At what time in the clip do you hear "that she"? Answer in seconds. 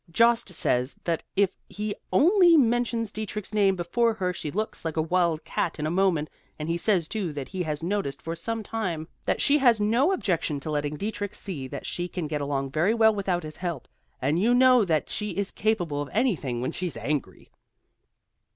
9.25-9.59, 11.67-12.07, 14.83-15.37